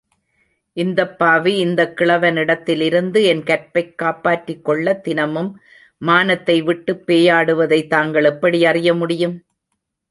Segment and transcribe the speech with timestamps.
[0.77, 5.51] இந்தப்பாவி இந்தக் கிழவனிடத்திலிருந்து என் கற்பைக் காப்பாற்றிக் கொள்ள தினமும்
[6.01, 9.37] மானத்தை விட்டுப் பேயாடுவதைத் தாங்கள் எப்படி அறியமுடியும்?